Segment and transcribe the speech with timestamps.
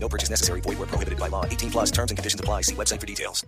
[0.00, 0.60] No purchase necessary.
[0.60, 1.44] Void where prohibited by law.
[1.44, 2.62] 18 plus terms and conditions apply.
[2.62, 3.44] See website for details.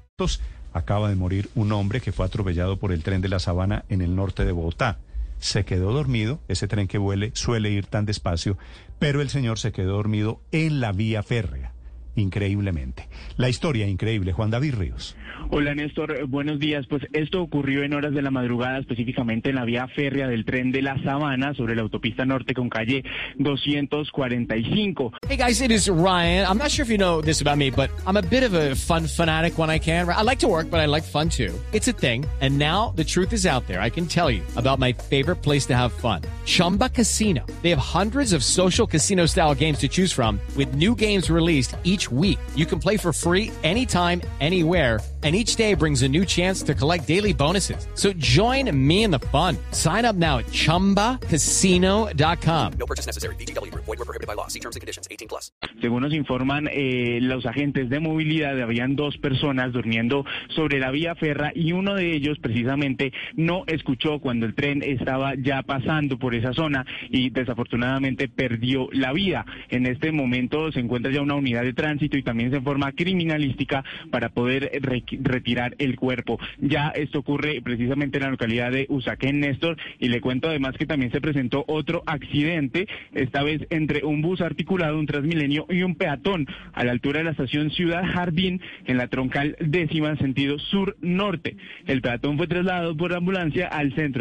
[0.73, 4.03] Acaba de morir un hombre que fue atropellado por el tren de la Sabana en
[4.03, 4.99] el norte de Bogotá.
[5.41, 8.59] Se quedó dormido, ese tren que vuele suele ir tan despacio,
[8.99, 11.73] pero el señor se quedó dormido en la vía férrea.
[12.17, 13.09] Increíblemente.
[13.37, 15.17] La historia increíble, Juan David Ríos.
[15.51, 16.87] Hola Néstor, buenos días.
[16.89, 20.71] Pues esto ocurrió en horas de la madrugada, específicamente en la vía férrea del tren
[20.71, 23.05] de la Sabana sobre la autopista norte con calle
[23.39, 25.13] 245.
[25.29, 26.47] Hey guys, it is Ryan.
[26.47, 28.75] I'm not sure if you know this about me, but I'm a bit of a
[28.75, 30.09] fun fanatic when I can.
[30.09, 31.53] I like to work, but I like fun too.
[31.73, 32.27] It's a thing.
[32.41, 33.81] And now the truth is out there.
[33.81, 36.23] I can tell you about my favorite place to have fun.
[36.45, 37.45] Chumba Casino.
[37.63, 41.77] They have hundreds of social casino style games to choose from with new games released
[41.85, 42.39] each week.
[42.55, 46.75] You can play for free anytime, anywhere and each day brings a new chance to
[46.75, 47.87] collect daily bonuses.
[47.95, 49.59] So join me in the fun.
[49.73, 52.73] Sign up now at ChumbaCasino.com.
[52.79, 53.35] No purchase necessary.
[53.37, 53.85] VGW Group.
[53.85, 54.47] Void were prohibited by law.
[54.47, 55.09] See terms and conditions.
[55.11, 55.53] 18 plus.
[55.83, 61.15] Según nos informan eh, los agentes de movilidad, habían dos personas durmiendo sobre la vía
[61.15, 66.35] férrea y uno de ellos precisamente no escuchó cuando el tren estaba ya pasando por
[66.35, 69.45] esa zona y desafortunadamente perdió la vida.
[69.69, 73.85] En este momento se encuentra ya una unidad de tránsito y también se forma criminalística
[74.11, 76.39] para poder re retirar el cuerpo.
[76.59, 80.87] Ya esto ocurre precisamente en la localidad de Usaquén, Néstor, y le cuento además que
[80.87, 85.97] también se presentó otro accidente, esta vez entre un bus articulado, un Transmilenio y un
[85.97, 90.59] peatón a la altura de la estación Ciudad Jardín en la troncal décima en sentido
[90.59, 91.57] sur-norte.
[91.87, 94.21] El peatón fue trasladado por ambulancia al centro.